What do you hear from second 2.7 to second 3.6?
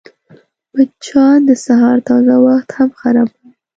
هم خرابوي